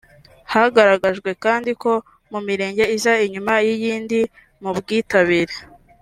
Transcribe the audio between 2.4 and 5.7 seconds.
mirenge iza inyuma y’iyindi mu bwitabire